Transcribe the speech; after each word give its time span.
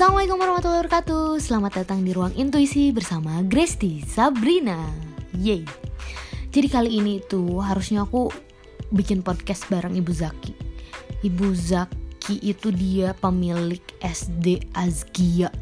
Assalamualaikum 0.00 0.40
warahmatullahi 0.40 0.80
wabarakatuh. 0.80 1.24
Selamat 1.44 1.72
datang 1.84 2.00
di 2.00 2.16
Ruang 2.16 2.32
Intuisi 2.32 2.88
bersama 2.88 3.44
Gresti 3.44 4.00
Sabrina. 4.00 4.88
Yeay 5.36 5.60
Jadi 6.48 6.72
kali 6.72 7.04
ini 7.04 7.20
tuh 7.20 7.60
harusnya 7.60 8.08
aku 8.08 8.32
bikin 8.96 9.20
podcast 9.20 9.68
bareng 9.68 9.92
Ibu 9.92 10.08
Zaki. 10.08 10.56
Ibu 11.20 11.52
Zaki 11.52 12.40
itu 12.40 12.72
dia 12.72 13.12
pemilik 13.12 13.84
SD 14.00 14.72
Azkia. 14.72 15.52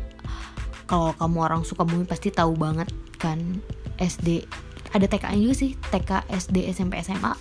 Kalau 0.86 1.18
kamu 1.18 1.38
orang 1.42 1.66
suka 1.66 1.82
bumi 1.82 2.06
pasti 2.06 2.30
tahu 2.30 2.54
banget 2.54 2.86
kan 3.18 3.42
SD 3.98 4.46
Ada 4.94 5.10
TK 5.10 5.34
juga 5.34 5.54
sih 5.58 5.74
TK, 5.90 6.30
SD, 6.30 6.70
SMP, 6.70 7.02
SMA 7.02 7.34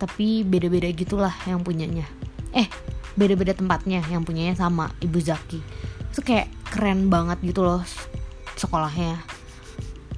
Tapi 0.00 0.48
beda-beda 0.48 0.88
gitulah 0.96 1.36
yang 1.44 1.60
punyanya. 1.60 2.08
Eh 2.56 2.72
beda-beda 3.20 3.52
tempatnya 3.52 4.00
yang 4.08 4.24
punyanya 4.24 4.56
sama 4.56 4.88
Ibu 5.04 5.20
Zaki 5.20 5.89
itu 6.10 6.20
kayak 6.26 6.50
keren 6.66 7.06
banget 7.06 7.38
gitu 7.42 7.62
loh 7.62 7.82
sekolahnya. 8.58 9.22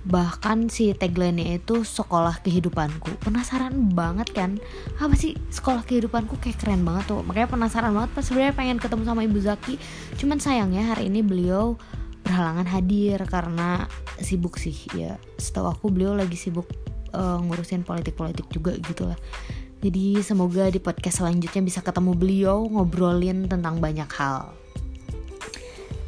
Bahkan 0.03 0.67
si 0.67 0.91
tagline-nya 0.99 1.63
itu 1.63 1.87
sekolah 1.87 2.43
kehidupanku. 2.43 3.23
Penasaran 3.23 3.95
banget 3.95 4.35
kan? 4.35 4.59
Apa 4.99 5.15
sih 5.15 5.39
sekolah 5.55 5.87
kehidupanku? 5.87 6.43
Kayak 6.43 6.59
keren 6.59 6.83
banget 6.83 7.15
tuh. 7.15 7.23
Makanya 7.23 7.47
penasaran 7.47 7.95
banget 7.95 8.11
pas 8.11 8.25
sebenarnya 8.27 8.55
pengen 8.59 8.79
ketemu 8.83 9.03
sama 9.07 9.23
Ibu 9.23 9.39
Zaki. 9.39 9.75
Cuman 10.19 10.43
sayangnya 10.43 10.91
hari 10.91 11.07
ini 11.07 11.23
beliau 11.23 11.79
berhalangan 12.27 12.67
hadir 12.67 13.23
karena 13.31 13.87
sibuk 14.19 14.59
sih. 14.59 14.75
Ya 14.99 15.23
setahu 15.39 15.71
aku 15.71 15.95
beliau 15.95 16.19
lagi 16.19 16.35
sibuk 16.35 16.67
uh, 17.15 17.39
ngurusin 17.39 17.87
politik-politik 17.87 18.51
juga 18.51 18.75
gitu 18.83 19.07
lah. 19.07 19.19
Jadi 19.83 20.19
semoga 20.23 20.67
di 20.71 20.79
podcast 20.83 21.23
selanjutnya 21.23 21.63
bisa 21.63 21.79
ketemu 21.83 22.15
beliau 22.15 22.67
ngobrolin 22.67 23.47
tentang 23.47 23.79
banyak 23.79 24.11
hal. 24.19 24.62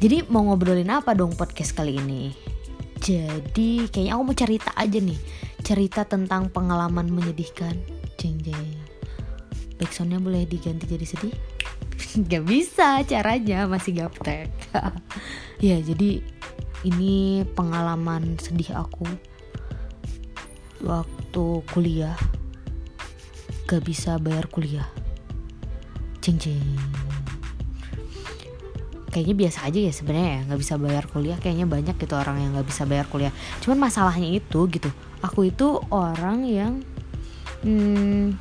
Jadi 0.05 0.21
mau 0.29 0.45
ngobrolin 0.45 0.93
apa 0.93 1.17
dong 1.17 1.33
podcast 1.33 1.73
kali 1.73 1.97
ini? 1.97 2.29
Jadi 3.01 3.89
kayaknya 3.89 4.13
aku 4.13 4.21
mau 4.21 4.37
cerita 4.37 4.69
aja 4.77 5.01
nih. 5.01 5.17
Cerita 5.65 6.05
tentang 6.05 6.53
pengalaman 6.53 7.09
menyedihkan. 7.09 7.73
Jeng 8.13 8.37
jeng. 8.45 8.69
Backsoundnya 9.81 10.21
boleh 10.21 10.45
diganti 10.45 10.85
jadi 10.85 11.09
sedih? 11.09 11.33
Gak 12.29 12.45
bisa 12.45 13.01
caranya 13.01 13.65
masih 13.65 14.05
gaptek. 14.05 14.53
Ya 15.57 15.81
jadi 15.81 16.21
ini 16.85 17.41
pengalaman 17.57 18.37
sedih 18.37 18.77
aku. 18.77 19.09
Waktu 20.85 21.45
kuliah. 21.73 22.13
Gak 23.65 23.81
bisa 23.81 24.21
bayar 24.21 24.45
kuliah. 24.53 24.85
Ceng 26.21 26.37
ceng 26.37 27.04
kayaknya 29.15 29.47
biasa 29.47 29.71
aja 29.71 29.79
ya 29.79 29.93
sebenarnya 29.95 30.27
ya 30.27 30.39
nggak 30.51 30.59
bisa 30.59 30.75
bayar 30.75 31.03
kuliah. 31.07 31.39
Kayaknya 31.39 31.65
banyak 31.71 31.95
gitu 31.95 32.13
orang 32.19 32.37
yang 32.43 32.51
nggak 32.59 32.67
bisa 32.67 32.83
bayar 32.83 33.07
kuliah. 33.07 33.31
Cuman 33.63 33.87
masalahnya 33.87 34.27
itu 34.27 34.59
gitu 34.67 34.91
aku 35.25 35.49
itu 35.49 35.81
orang 35.89 36.45
yang 36.45 36.73
hmm, 37.65 38.37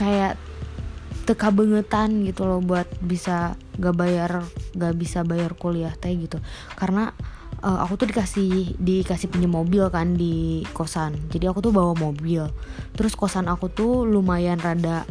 kayak 0.00 0.40
teka 1.28 1.52
bengetan 1.52 2.24
gitu 2.24 2.48
loh 2.48 2.64
buat 2.64 2.88
bisa 3.04 3.52
gak 3.76 3.96
bayar 4.00 4.48
gak 4.72 4.96
bisa 4.96 5.20
bayar 5.28 5.52
kuliah 5.52 5.92
teh 5.92 6.16
gitu. 6.16 6.40
Karena 6.72 7.12
uh, 7.60 7.84
aku 7.84 8.00
tuh 8.00 8.08
dikasih 8.08 8.80
dikasih 8.80 9.28
punya 9.28 9.44
mobil 9.44 9.84
kan 9.92 10.16
di 10.16 10.64
kosan. 10.72 11.20
Jadi 11.28 11.44
aku 11.44 11.60
tuh 11.60 11.72
bawa 11.76 11.92
mobil. 11.92 12.48
Terus 12.96 13.12
kosan 13.12 13.52
aku 13.52 13.68
tuh 13.68 14.08
lumayan 14.08 14.56
rada 14.56 15.04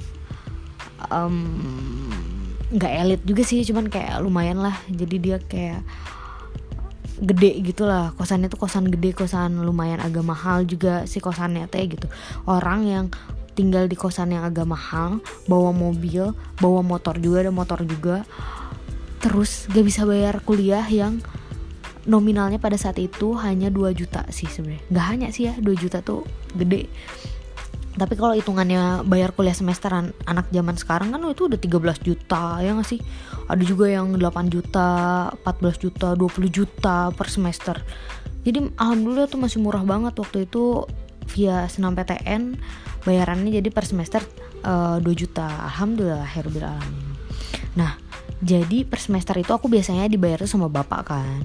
nggak 2.68 2.94
elit 3.06 3.22
juga 3.24 3.44
sih 3.48 3.64
cuman 3.64 3.88
kayak 3.88 4.20
lumayan 4.20 4.60
lah. 4.60 4.76
Jadi 4.92 5.16
dia 5.18 5.38
kayak 5.40 5.82
gede 7.18 7.52
gitu 7.66 7.88
lah. 7.88 8.14
Kosannya 8.14 8.52
tuh 8.52 8.62
kosan 8.62 8.92
gede 8.92 9.16
kosan 9.16 9.64
lumayan 9.64 10.04
agak 10.04 10.26
mahal 10.26 10.68
juga 10.68 11.08
si 11.10 11.18
kosannya 11.24 11.66
teh 11.72 11.84
gitu. 11.88 12.06
Orang 12.46 12.86
yang 12.86 13.06
tinggal 13.58 13.90
di 13.90 13.98
kosan 13.98 14.38
yang 14.38 14.46
agak 14.46 14.70
mahal 14.70 15.18
bawa 15.50 15.74
mobil 15.74 16.30
bawa 16.62 16.86
motor 16.86 17.18
juga 17.18 17.42
ada 17.42 17.50
motor 17.50 17.82
juga 17.90 18.22
terus 19.18 19.66
gak 19.74 19.82
bisa 19.82 20.06
bayar 20.06 20.46
kuliah 20.46 20.86
yang 20.86 21.18
nominalnya 22.06 22.62
pada 22.62 22.78
saat 22.78 23.02
itu 23.02 23.34
hanya 23.42 23.74
2 23.74 23.98
juta 23.98 24.30
sih 24.30 24.46
sebenarnya. 24.46 24.86
Nggak 24.94 25.06
hanya 25.10 25.28
sih 25.34 25.50
ya 25.50 25.54
2 25.58 25.74
juta 25.74 26.06
tuh 26.06 26.22
gede 26.54 26.86
tapi 27.98 28.14
kalau 28.14 28.38
hitungannya 28.38 29.02
bayar 29.10 29.34
kuliah 29.34 29.58
semesteran 29.58 30.14
anak 30.30 30.54
zaman 30.54 30.78
sekarang 30.78 31.10
kan 31.10 31.22
itu 31.26 31.50
udah 31.50 31.58
13 31.58 32.06
juta 32.06 32.62
ya 32.62 32.78
gak 32.78 32.86
sih? 32.86 33.02
Ada 33.50 33.64
juga 33.66 33.90
yang 33.90 34.14
8 34.14 34.54
juta 34.54 34.88
14 35.42 35.82
juta 35.82 36.14
20 36.14 36.48
juta 36.54 37.10
per 37.10 37.28
semester. 37.34 37.82
Jadi 38.46 38.70
alhamdulillah 38.78 39.26
tuh 39.28 39.42
masih 39.42 39.60
murah 39.60 39.82
banget 39.82 40.14
waktu 40.14 40.46
itu 40.46 40.86
via 41.34 41.66
senam 41.68 41.98
PTN 41.98 42.56
bayarannya 43.04 43.60
jadi 43.60 43.70
per 43.74 43.84
semester 43.90 44.22
uh, 44.62 45.02
eh, 45.02 45.04
2 45.04 45.10
juta. 45.18 45.50
Alhamdulillah 45.74 46.30
herbil 46.38 46.70
alamin. 46.70 47.18
Nah 47.74 47.98
jadi 48.38 48.86
per 48.86 49.02
semester 49.02 49.34
itu 49.42 49.50
aku 49.50 49.66
biasanya 49.66 50.06
dibayar 50.06 50.46
sama 50.46 50.70
bapak 50.70 51.02
kan 51.10 51.42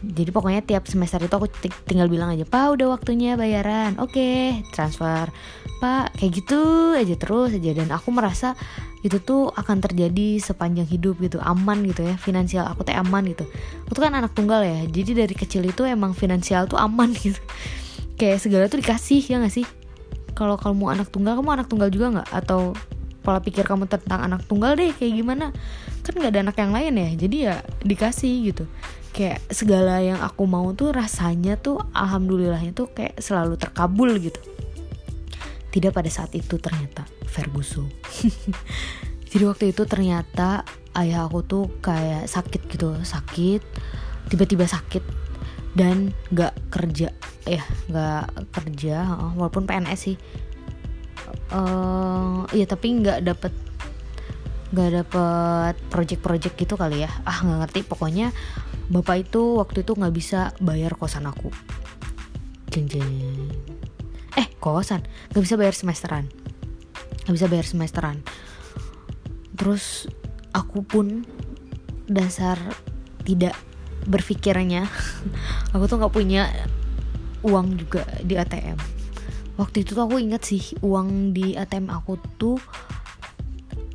jadi 0.00 0.32
pokoknya 0.32 0.64
tiap 0.64 0.88
semester 0.88 1.20
itu 1.20 1.34
aku 1.36 1.52
tinggal 1.84 2.08
bilang 2.08 2.32
aja 2.32 2.48
pak 2.48 2.72
udah 2.72 2.96
waktunya 2.96 3.36
bayaran. 3.36 4.00
Oke 4.00 4.16
okay, 4.16 4.44
transfer. 4.72 5.28
Pak 5.76 6.16
kayak 6.16 6.32
gitu 6.40 6.60
aja 6.96 7.14
terus 7.20 7.52
aja. 7.52 7.70
Dan 7.76 7.92
aku 7.92 8.08
merasa 8.08 8.56
itu 9.04 9.20
tuh 9.20 9.52
akan 9.52 9.84
terjadi 9.84 10.40
sepanjang 10.40 10.88
hidup 10.88 11.20
gitu 11.20 11.36
aman 11.44 11.84
gitu 11.84 12.08
ya. 12.08 12.16
Finansial 12.16 12.64
aku 12.64 12.88
tuh 12.88 12.96
aman 12.96 13.28
gitu. 13.28 13.44
Aku 13.84 13.92
tuh 13.92 14.08
kan 14.08 14.16
anak 14.16 14.32
tunggal 14.32 14.64
ya. 14.64 14.88
Jadi 14.88 15.12
dari 15.12 15.34
kecil 15.36 15.68
itu 15.68 15.84
emang 15.84 16.16
finansial 16.16 16.64
tuh 16.64 16.80
aman 16.80 17.12
gitu. 17.20 17.40
Kayak 18.16 18.40
segala 18.40 18.64
tuh 18.72 18.80
dikasih 18.80 19.20
ya 19.20 19.36
gak 19.44 19.52
sih? 19.52 19.68
Kalau 20.32 20.56
kamu 20.56 20.96
anak 20.96 21.12
tunggal 21.12 21.36
kamu 21.36 21.60
anak 21.60 21.68
tunggal 21.68 21.92
juga 21.92 22.06
nggak? 22.16 22.28
Atau 22.32 22.72
pola 23.20 23.44
pikir 23.44 23.68
kamu 23.68 23.84
tentang 23.84 24.24
anak 24.24 24.48
tunggal 24.48 24.80
deh 24.80 24.96
kayak 24.96 25.12
gimana? 25.12 25.52
Kan 26.00 26.16
nggak 26.16 26.32
ada 26.32 26.40
anak 26.48 26.56
yang 26.56 26.72
lain 26.72 26.92
ya. 26.96 27.08
Jadi 27.20 27.36
ya 27.44 27.54
dikasih 27.84 28.32
gitu 28.48 28.64
kayak 29.10 29.42
segala 29.50 29.98
yang 29.98 30.18
aku 30.22 30.46
mau 30.46 30.70
tuh 30.72 30.94
rasanya 30.94 31.58
tuh 31.58 31.82
alhamdulillahnya 31.94 32.72
tuh 32.72 32.90
kayak 32.90 33.18
selalu 33.18 33.58
terkabul 33.58 34.10
gitu. 34.18 34.38
Tidak 35.70 35.94
pada 35.94 36.10
saat 36.10 36.34
itu 36.34 36.58
ternyata 36.58 37.06
Ferguson. 37.26 37.86
Jadi 39.30 39.44
waktu 39.46 39.70
itu 39.70 39.86
ternyata 39.86 40.66
ayah 40.98 41.26
aku 41.30 41.46
tuh 41.46 41.64
kayak 41.78 42.26
sakit 42.26 42.66
gitu 42.66 42.98
sakit 42.98 43.62
tiba-tiba 44.26 44.66
sakit 44.66 45.02
dan 45.78 46.10
gak 46.34 46.54
kerja. 46.70 47.14
Ya 47.46 47.62
gak 47.90 48.50
kerja 48.50 49.06
walaupun 49.38 49.66
PNS 49.66 50.00
sih. 50.10 50.16
Uh, 51.50 52.46
ya 52.54 52.66
tapi 52.66 53.02
nggak 53.02 53.26
dapet 53.26 53.50
nggak 54.70 54.90
dapet 55.02 55.74
project-project 55.90 56.54
gitu 56.54 56.74
kali 56.78 57.04
ya. 57.04 57.10
Ah 57.26 57.42
nggak 57.42 57.58
ngerti. 57.66 57.80
Pokoknya 57.86 58.30
bapak 58.90 59.30
itu 59.30 59.58
waktu 59.58 59.82
itu 59.82 59.92
nggak 59.94 60.14
bisa 60.14 60.54
bayar 60.62 60.94
kosan 60.94 61.26
aku. 61.26 61.50
Jeng 62.70 62.86
jeng. 62.86 63.10
Eh 64.38 64.46
kosan. 64.62 65.02
Nggak 65.34 65.42
bisa 65.42 65.54
bayar 65.58 65.74
semesteran. 65.74 66.24
Nggak 67.26 67.34
bisa 67.34 67.46
bayar 67.50 67.66
semesteran. 67.66 68.16
Terus 69.58 70.06
aku 70.54 70.86
pun 70.86 71.26
dasar 72.10 72.58
tidak 73.22 73.54
berpikirnya 74.08 74.88
aku 75.74 75.84
tuh 75.86 76.00
nggak 76.00 76.14
punya 76.14 76.48
uang 77.44 77.76
juga 77.76 78.02
di 78.24 78.34
ATM 78.34 78.76
waktu 79.60 79.84
itu 79.84 79.92
tuh 79.92 80.08
aku 80.08 80.16
inget 80.16 80.40
sih 80.40 80.62
uang 80.80 81.36
di 81.36 81.52
ATM 81.52 81.92
aku 81.92 82.16
tuh 82.40 82.56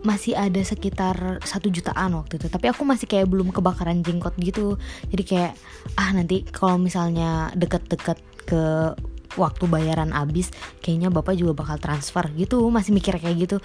masih 0.06 0.38
ada 0.38 0.62
sekitar 0.62 1.42
satu 1.42 1.68
jutaan 1.74 2.14
waktu 2.16 2.38
itu. 2.38 2.48
Tapi 2.48 2.70
aku 2.70 2.86
masih 2.86 3.10
kayak 3.10 3.28
belum 3.28 3.50
kebakaran 3.50 4.06
jenggot 4.06 4.38
gitu. 4.38 4.78
Jadi 5.10 5.24
kayak 5.26 5.54
ah 5.98 6.14
nanti 6.14 6.46
kalau 6.54 6.78
misalnya 6.78 7.50
deket-deket 7.58 8.22
ke 8.46 8.94
waktu 9.36 9.68
bayaran 9.68 10.16
habis 10.16 10.54
kayaknya 10.80 11.12
bapak 11.12 11.36
juga 11.36 11.58
bakal 11.58 11.82
transfer 11.82 12.30
gitu. 12.38 12.70
Masih 12.70 12.94
mikir 12.94 13.18
kayak 13.18 13.38
gitu. 13.50 13.58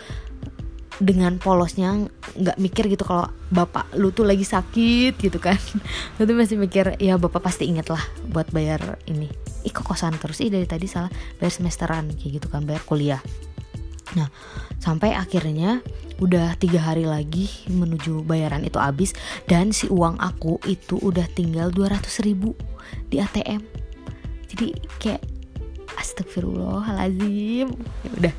Dengan 1.00 1.40
polosnya 1.40 2.08
nggak 2.36 2.60
mikir 2.60 2.84
gitu 2.92 3.08
kalau 3.08 3.28
bapak 3.48 3.88
lu 3.96 4.12
tuh 4.12 4.24
lagi 4.24 4.44
sakit 4.44 5.20
gitu 5.20 5.36
kan. 5.40 5.56
Tuh 6.16 6.36
masih 6.36 6.56
mikir 6.56 6.96
ya 7.00 7.16
bapak 7.20 7.40
pasti 7.44 7.68
inget 7.68 7.88
lah 7.92 8.02
buat 8.28 8.48
bayar 8.52 9.00
ini. 9.08 9.28
Ih 9.64 9.72
kosan 9.72 10.16
terus? 10.16 10.40
Sih 10.40 10.48
dari 10.48 10.64
tadi 10.64 10.88
salah 10.88 11.12
bayar 11.36 11.52
semesteran 11.52 12.12
kayak 12.16 12.40
gitu 12.40 12.48
kan 12.48 12.64
bayar 12.64 12.84
kuliah 12.84 13.20
nah 14.18 14.28
sampai 14.82 15.14
akhirnya 15.14 15.84
udah 16.20 16.52
tiga 16.60 16.84
hari 16.84 17.08
lagi 17.08 17.48
menuju 17.72 18.28
bayaran 18.28 18.60
itu 18.66 18.76
habis 18.76 19.16
dan 19.48 19.72
si 19.72 19.88
uang 19.88 20.20
aku 20.20 20.60
itu 20.68 21.00
udah 21.00 21.24
tinggal 21.32 21.72
200 21.72 22.26
ribu 22.28 22.52
di 23.08 23.22
ATM 23.22 23.64
jadi 24.52 24.66
kayak 25.00 25.22
astagfirullahalazim 25.96 27.72
ya 28.04 28.10
udah 28.20 28.34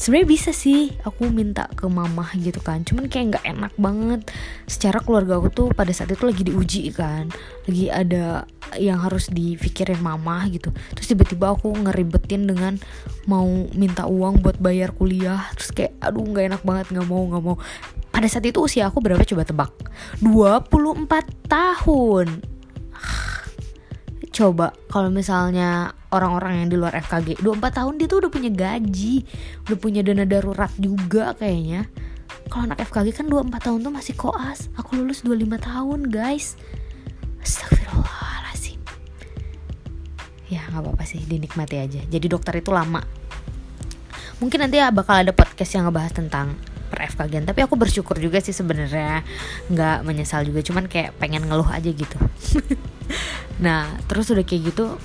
sebenarnya 0.00 0.28
bisa 0.32 0.50
sih 0.56 0.96
aku 1.04 1.28
minta 1.28 1.68
ke 1.76 1.84
mama 1.84 2.24
gitu 2.40 2.56
kan. 2.64 2.80
Cuman 2.88 3.12
kayak 3.12 3.36
nggak 3.36 3.44
enak 3.44 3.72
banget. 3.76 4.20
Secara 4.64 5.04
keluarga 5.04 5.36
aku 5.36 5.52
tuh 5.52 5.68
pada 5.76 5.92
saat 5.92 6.08
itu 6.08 6.24
lagi 6.24 6.40
diuji 6.48 6.88
kan. 6.96 7.28
Lagi 7.68 7.92
ada 7.92 8.48
yang 8.80 9.04
harus 9.04 9.28
dipikirin 9.28 10.00
mama 10.00 10.48
gitu. 10.48 10.72
Terus 10.96 11.12
tiba-tiba 11.12 11.52
aku 11.52 11.76
ngeribetin 11.76 12.48
dengan 12.48 12.80
mau 13.28 13.44
minta 13.76 14.08
uang 14.08 14.40
buat 14.40 14.56
bayar 14.56 14.96
kuliah. 14.96 15.52
Terus 15.60 15.70
kayak 15.76 15.92
aduh 16.00 16.24
nggak 16.24 16.56
enak 16.56 16.62
banget 16.64 16.86
nggak 16.96 17.04
mau 17.04 17.20
nggak 17.28 17.44
mau. 17.44 17.56
Pada 18.08 18.26
saat 18.26 18.48
itu 18.48 18.56
usia 18.64 18.88
aku 18.88 19.04
berapa 19.04 19.20
coba 19.20 19.44
tebak? 19.44 19.72
24 20.24 21.28
tahun. 21.44 22.40
Coba 24.32 24.72
kalau 24.88 25.12
misalnya 25.12 25.99
orang-orang 26.10 26.66
yang 26.66 26.68
di 26.70 26.76
luar 26.76 26.94
FKG 26.98 27.42
24 27.42 27.78
tahun 27.82 27.92
dia 27.98 28.06
tuh 28.10 28.18
udah 28.26 28.30
punya 28.30 28.50
gaji 28.50 29.22
udah 29.66 29.78
punya 29.78 30.00
dana 30.02 30.26
darurat 30.26 30.72
juga 30.76 31.34
kayaknya. 31.38 31.86
Kalau 32.50 32.66
anak 32.66 32.82
FKG 32.82 33.14
kan 33.14 33.26
24 33.30 33.66
tahun 33.70 33.78
tuh 33.86 33.92
masih 33.94 34.14
koas. 34.18 34.66
Aku 34.74 34.98
lulus 34.98 35.22
25 35.22 35.54
tahun 35.62 36.00
guys. 36.10 36.58
Astagfirullahaladzim. 37.38 38.82
Ya 40.50 40.66
nggak 40.66 40.82
apa-apa 40.82 41.04
sih. 41.06 41.22
Dinikmati 41.22 41.78
aja. 41.78 42.02
Jadi 42.02 42.26
dokter 42.26 42.58
itu 42.58 42.74
lama. 42.74 43.06
Mungkin 44.42 44.66
nanti 44.66 44.82
bakal 44.90 45.22
ada 45.22 45.30
podcast 45.30 45.78
yang 45.78 45.86
ngebahas 45.86 46.10
tentang 46.10 46.58
per 46.90 47.06
FKG 47.06 47.46
tapi 47.46 47.62
aku 47.62 47.78
bersyukur 47.78 48.18
juga 48.18 48.42
sih 48.42 48.50
sebenarnya 48.50 49.22
nggak 49.70 50.02
menyesal 50.02 50.42
juga. 50.42 50.58
Cuman 50.66 50.90
kayak 50.90 51.14
pengen 51.22 51.46
ngeluh 51.46 51.70
aja 51.70 51.86
gitu. 51.86 52.18
Nah 53.60 53.92
terus 54.08 54.32
udah 54.32 54.40
kayak 54.40 54.72
gitu 54.72 54.96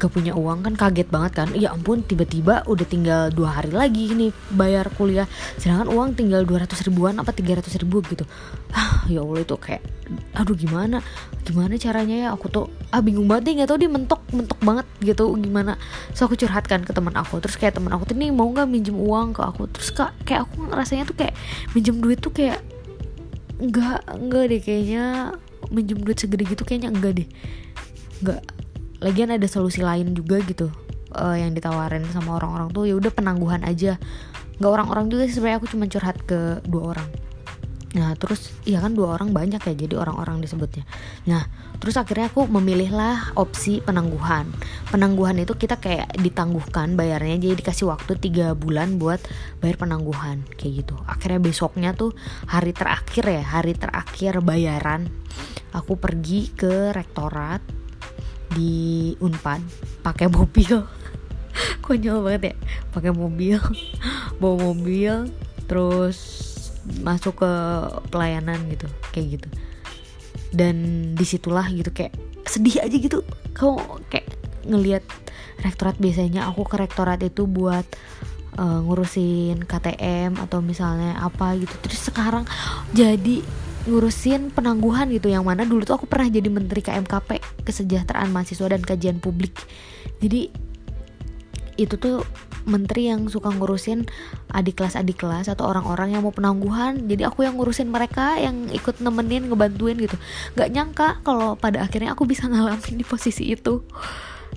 gak 0.00 0.12
punya 0.16 0.32
uang 0.32 0.64
kan 0.64 0.74
kaget 0.74 1.12
banget 1.12 1.32
kan 1.36 1.48
ya 1.52 1.76
ampun 1.76 2.00
tiba-tiba 2.00 2.64
udah 2.64 2.86
tinggal 2.88 3.28
dua 3.28 3.60
hari 3.60 3.68
lagi 3.68 4.16
nih 4.16 4.32
bayar 4.56 4.88
kuliah 4.96 5.28
sedangkan 5.60 5.92
uang 5.92 6.16
tinggal 6.16 6.42
200 6.48 6.72
ribuan 6.88 7.20
apa 7.20 7.36
300 7.36 7.68
ribu 7.84 8.00
gitu. 8.08 8.24
Ah 8.72 9.04
ya 9.12 9.20
Allah 9.20 9.44
itu 9.44 9.56
kayak 9.60 9.84
aduh 10.32 10.56
gimana? 10.56 11.04
Gimana 11.44 11.76
caranya 11.76 12.16
ya? 12.16 12.28
Aku 12.32 12.48
tuh 12.48 12.72
ah 12.88 13.04
bingung 13.04 13.28
banget 13.28 13.52
deh 13.52 13.52
nggak 13.60 13.68
tau 13.68 13.78
dia 13.78 13.90
mentok 13.92 14.24
mentok 14.32 14.58
banget 14.64 14.86
gitu 15.04 15.28
gimana? 15.36 15.76
So 16.16 16.24
aku 16.24 16.40
curhatkan 16.40 16.82
ke 16.88 16.96
teman 16.96 17.12
aku 17.14 17.38
terus 17.44 17.60
kayak 17.60 17.76
teman 17.76 17.92
aku 17.92 18.08
tuh 18.08 18.16
nih 18.16 18.32
mau 18.32 18.48
nggak 18.48 18.66
minjem 18.66 18.96
uang 18.96 19.36
ke 19.36 19.44
aku? 19.44 19.68
Terus 19.68 19.92
kak 19.92 20.16
kayak 20.24 20.48
aku 20.48 20.72
rasanya 20.72 21.04
tuh 21.04 21.16
kayak 21.20 21.36
minjem 21.76 22.00
duit 22.00 22.18
tuh 22.18 22.32
kayak 22.32 22.64
nggak 23.60 24.00
nggak 24.16 24.44
deh 24.48 24.60
kayaknya 24.64 25.04
minjem 25.68 26.00
duit 26.00 26.16
segede 26.16 26.48
gitu 26.48 26.64
kayaknya 26.64 26.88
enggak 26.88 27.12
deh 27.20 27.28
nggak 28.24 28.40
lagian 29.00 29.32
ada 29.32 29.48
solusi 29.48 29.80
lain 29.80 30.12
juga 30.12 30.40
gitu 30.44 30.68
uh, 31.16 31.36
yang 31.36 31.56
ditawarin 31.56 32.04
sama 32.12 32.38
orang-orang 32.38 32.68
tuh 32.70 32.84
ya 32.86 32.94
udah 32.96 33.12
penangguhan 33.12 33.64
aja. 33.66 33.96
Nggak 34.60 34.72
orang-orang 34.76 35.06
juga 35.08 35.24
sih 35.26 35.40
sebenarnya 35.40 35.58
aku 35.64 35.68
cuma 35.72 35.88
curhat 35.88 36.16
ke 36.28 36.60
dua 36.68 36.96
orang. 36.96 37.08
Nah 37.90 38.14
terus 38.14 38.54
ya 38.62 38.78
kan 38.78 38.94
dua 38.94 39.18
orang 39.18 39.34
banyak 39.34 39.58
ya 39.58 39.74
jadi 39.74 39.94
orang-orang 39.98 40.44
disebutnya. 40.44 40.86
Nah 41.26 41.48
terus 41.80 41.96
akhirnya 41.96 42.28
aku 42.28 42.46
memilihlah 42.46 43.34
opsi 43.34 43.80
penangguhan. 43.82 44.46
Penangguhan 44.92 45.40
itu 45.42 45.56
kita 45.56 45.80
kayak 45.80 46.12
ditangguhkan 46.20 46.94
bayarnya 46.94 47.40
jadi 47.40 47.54
dikasih 47.56 47.90
waktu 47.90 48.20
tiga 48.20 48.52
bulan 48.54 49.00
buat 49.00 49.18
bayar 49.58 49.80
penangguhan 49.80 50.44
kayak 50.54 50.86
gitu. 50.86 50.94
Akhirnya 51.08 51.40
besoknya 51.40 51.90
tuh 51.96 52.14
hari 52.46 52.76
terakhir 52.76 53.24
ya 53.26 53.42
hari 53.42 53.74
terakhir 53.74 54.44
bayaran 54.44 55.10
aku 55.74 55.98
pergi 55.98 56.50
ke 56.54 56.94
rektorat 56.94 57.79
di 58.54 59.14
Unpad 59.18 59.62
pakai 60.02 60.26
mobil. 60.30 60.82
Konyol 61.84 62.22
banget 62.24 62.42
ya 62.52 62.54
pakai 62.94 63.12
mobil. 63.14 63.58
Bawa 64.40 64.56
mobil 64.72 65.30
terus 65.66 66.48
masuk 67.04 67.44
ke 67.44 67.52
pelayanan 68.08 68.58
gitu 68.70 68.86
kayak 69.14 69.40
gitu. 69.40 69.48
Dan 70.50 70.76
di 71.14 71.24
situlah 71.26 71.66
gitu 71.70 71.90
kayak 71.94 72.14
sedih 72.46 72.82
aja 72.82 72.96
gitu. 72.96 73.22
Kau 73.54 73.78
kayak 74.10 74.26
ngelihat 74.66 75.04
rektorat 75.60 75.96
biasanya 76.00 76.48
aku 76.48 76.64
ke 76.64 76.76
rektorat 76.80 77.20
itu 77.20 77.44
buat 77.44 77.84
uh, 78.56 78.80
ngurusin 78.82 79.62
KTM 79.68 80.40
atau 80.40 80.64
misalnya 80.64 81.20
apa 81.20 81.54
gitu. 81.60 81.74
Terus 81.84 82.00
sekarang 82.10 82.44
jadi 82.90 83.44
ngurusin 83.90 84.54
penangguhan 84.54 85.10
gitu 85.10 85.34
yang 85.34 85.42
mana 85.42 85.66
dulu 85.66 85.82
tuh 85.82 85.98
aku 85.98 86.06
pernah 86.06 86.30
jadi 86.30 86.46
menteri 86.46 86.78
KMKP 86.78 87.42
kesejahteraan 87.66 88.30
mahasiswa 88.30 88.70
dan 88.70 88.86
kajian 88.86 89.18
publik. 89.18 89.50
Jadi 90.22 90.46
itu 91.74 91.94
tuh 91.98 92.22
menteri 92.68 93.08
yang 93.10 93.26
suka 93.26 93.50
ngurusin 93.50 94.04
adik 94.52 94.78
kelas 94.78 94.94
adik 94.94 95.18
kelas 95.18 95.50
atau 95.50 95.66
orang-orang 95.66 96.14
yang 96.14 96.22
mau 96.22 96.30
penangguhan. 96.30 97.10
Jadi 97.10 97.26
aku 97.26 97.42
yang 97.42 97.58
ngurusin 97.58 97.90
mereka 97.90 98.38
yang 98.38 98.70
ikut 98.70 99.02
nemenin 99.02 99.50
ngebantuin 99.50 99.98
gitu. 99.98 100.14
Nggak 100.54 100.68
nyangka 100.70 101.08
kalau 101.26 101.58
pada 101.58 101.82
akhirnya 101.82 102.14
aku 102.14 102.30
bisa 102.30 102.46
ngalamin 102.50 102.94
di 102.94 103.02
posisi 103.02 103.50
itu. 103.50 103.82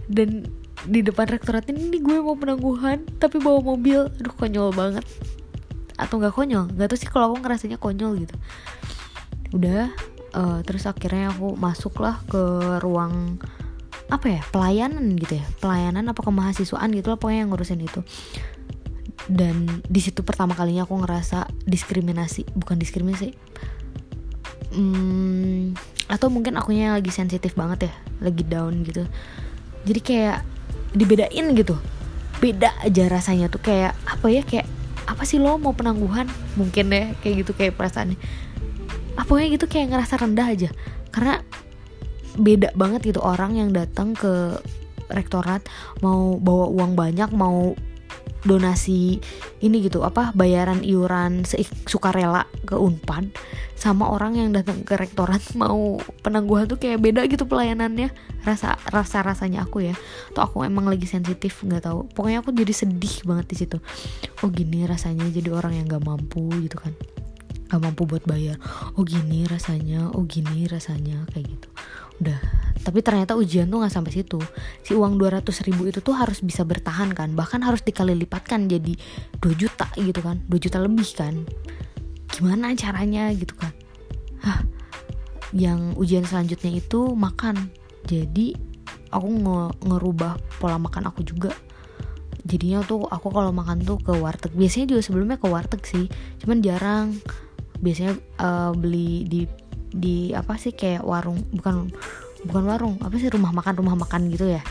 Dan 0.06 0.46
di 0.84 1.00
depan 1.00 1.32
rektorat 1.32 1.66
ini 1.72 1.98
gue 1.98 2.18
mau 2.22 2.38
penangguhan 2.38 3.08
tapi 3.18 3.42
bawa 3.42 3.64
mobil. 3.64 4.14
Aduh 4.20 4.36
konyol 4.38 4.70
banget. 4.76 5.08
Atau 5.98 6.22
nggak 6.22 6.36
konyol? 6.38 6.70
Nggak 6.76 6.94
tuh 6.94 7.00
sih 7.00 7.10
kalau 7.10 7.34
aku 7.34 7.42
ngerasanya 7.42 7.82
konyol 7.82 8.20
gitu 8.22 8.38
udah 9.54 9.94
uh, 10.34 10.60
terus 10.66 10.90
akhirnya 10.90 11.32
aku 11.32 11.54
masuklah 11.56 12.20
ke 12.26 12.42
ruang 12.82 13.38
apa 14.10 14.28
ya 14.30 14.42
pelayanan 14.50 15.16
gitu 15.16 15.40
ya. 15.40 15.46
Pelayanan 15.62 16.10
apa 16.12 16.22
kemahasiswaan 16.26 16.92
gitu 16.94 17.14
lah 17.14 17.18
pokoknya 17.18 17.46
yang 17.46 17.50
ngurusin 17.54 17.82
itu. 17.82 18.02
Dan 19.24 19.70
di 19.88 20.02
situ 20.04 20.20
pertama 20.26 20.52
kalinya 20.52 20.84
aku 20.84 21.00
ngerasa 21.00 21.48
diskriminasi 21.64 22.44
bukan 22.60 22.76
diskriminasi 22.76 23.32
hmm, 24.76 25.80
atau 26.12 26.28
mungkin 26.28 26.60
akunya 26.60 26.92
lagi 26.92 27.08
sensitif 27.14 27.56
banget 27.56 27.88
ya 27.88 27.94
lagi 28.20 28.44
down 28.44 28.84
gitu. 28.84 29.08
Jadi 29.88 30.00
kayak 30.04 30.44
dibedain 30.92 31.56
gitu. 31.56 31.78
Beda 32.44 32.76
aja 32.84 33.08
rasanya 33.08 33.48
tuh 33.48 33.64
kayak 33.64 33.96
apa 34.04 34.28
ya 34.28 34.44
kayak 34.44 34.68
apa 35.08 35.24
sih 35.24 35.40
lo 35.40 35.56
mau 35.56 35.72
penangguhan? 35.72 36.28
Mungkin 36.60 36.92
deh 36.92 37.16
kayak 37.24 37.48
gitu 37.48 37.52
kayak 37.56 37.80
perasaannya 37.80 38.20
apanya 39.18 39.48
gitu 39.54 39.66
kayak 39.70 39.94
ngerasa 39.94 40.14
rendah 40.20 40.48
aja. 40.50 40.70
Karena 41.14 41.42
beda 42.34 42.74
banget 42.74 43.14
gitu 43.14 43.22
orang 43.22 43.58
yang 43.62 43.70
datang 43.70 44.18
ke 44.18 44.58
rektorat 45.14 45.62
mau 46.02 46.42
bawa 46.42 46.66
uang 46.74 46.98
banyak 46.98 47.30
mau 47.30 47.78
donasi 48.44 49.24
ini 49.64 49.78
gitu 49.80 50.04
apa 50.04 50.36
bayaran 50.36 50.84
iuran 50.84 51.48
sukarela 51.88 52.44
ke 52.68 52.76
Unpad 52.76 53.32
sama 53.80 54.12
orang 54.12 54.36
yang 54.36 54.50
datang 54.52 54.84
ke 54.84 55.00
rektorat 55.00 55.40
mau 55.62 56.00
penangguhan 56.26 56.68
tuh 56.68 56.76
kayak 56.76 57.00
beda 57.00 57.24
gitu 57.32 57.48
pelayanannya 57.48 58.12
rasa 58.44 58.76
rasa 58.92 59.24
rasanya 59.24 59.64
aku 59.64 59.88
ya. 59.88 59.96
Atau 60.36 60.44
aku 60.44 60.58
emang 60.68 60.92
lagi 60.92 61.08
sensitif 61.08 61.64
nggak 61.64 61.88
tahu. 61.88 62.12
Pokoknya 62.12 62.44
aku 62.44 62.52
jadi 62.52 62.76
sedih 62.76 63.24
banget 63.24 63.46
di 63.48 63.56
situ. 63.56 63.78
Oh 64.44 64.52
gini 64.52 64.84
rasanya 64.84 65.28
jadi 65.32 65.52
orang 65.56 65.80
yang 65.80 65.88
nggak 65.88 66.04
mampu 66.04 66.44
gitu 66.60 66.76
kan 66.76 66.92
gak 67.74 67.82
mampu 67.82 68.06
buat 68.06 68.22
bayar. 68.30 68.62
Oh 68.94 69.02
gini 69.02 69.50
rasanya 69.50 70.14
oh 70.14 70.30
gini 70.30 70.70
rasanya 70.70 71.26
kayak 71.34 71.58
gitu. 71.58 71.70
Udah. 72.22 72.38
Tapi 72.84 73.00
ternyata 73.02 73.34
ujian 73.34 73.72
tuh 73.72 73.82
nggak 73.82 73.96
sampai 73.96 74.12
situ. 74.14 74.38
Si 74.86 74.94
uang 74.94 75.18
200 75.18 75.42
ribu 75.66 75.90
itu 75.90 76.04
tuh 76.04 76.14
harus 76.14 76.44
bisa 76.46 76.62
bertahan 76.62 77.16
kan. 77.16 77.34
Bahkan 77.34 77.66
harus 77.66 77.82
dikali 77.82 78.14
lipatkan 78.14 78.70
jadi 78.70 78.94
2 79.42 79.56
juta 79.58 79.90
gitu 79.98 80.20
kan. 80.22 80.44
2 80.46 80.54
juta 80.62 80.78
lebih 80.78 81.08
kan. 81.18 81.48
Gimana 82.30 82.76
caranya 82.78 83.34
gitu 83.34 83.56
kan? 83.58 83.74
Hah, 84.44 84.62
yang 85.56 85.96
ujian 85.98 86.28
selanjutnya 86.28 86.78
itu 86.78 87.16
makan. 87.18 87.72
Jadi 88.04 88.54
aku 89.10 89.28
nge 89.32 89.60
ngerubah 89.88 90.38
pola 90.60 90.78
makan 90.78 91.10
aku 91.10 91.24
juga. 91.24 91.56
Jadinya 92.44 92.84
tuh 92.84 93.08
aku 93.08 93.32
kalau 93.32 93.56
makan 93.56 93.80
tuh 93.88 93.96
ke 94.04 94.12
warteg. 94.12 94.52
Biasanya 94.52 94.92
juga 94.92 95.02
sebelumnya 95.02 95.40
ke 95.40 95.48
warteg 95.48 95.82
sih. 95.88 96.12
Cuman 96.44 96.60
jarang 96.60 97.16
biasanya 97.84 98.16
uh, 98.40 98.72
beli 98.72 99.28
di 99.28 99.42
di 99.94 100.34
apa 100.34 100.58
sih 100.58 100.74
kayak 100.74 101.06
warung 101.06 101.38
bukan 101.54 101.92
bukan 102.48 102.64
warung 102.66 102.96
apa 103.04 103.14
sih 103.20 103.30
rumah 103.30 103.52
makan 103.52 103.76
rumah 103.78 103.96
makan 104.00 104.32
gitu 104.32 104.48
ya. 104.48 104.64